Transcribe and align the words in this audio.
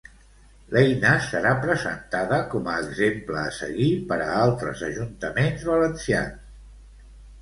L'eina 0.75 1.09
serà 1.25 1.51
presentada 1.65 2.39
com 2.55 2.69
a 2.73 2.77
exemple 2.85 3.37
a 3.41 3.53
seguir 3.61 3.91
per 4.13 4.19
a 4.29 4.31
altres 4.47 4.83
ajuntaments 4.89 5.67
valencians. 5.73 7.13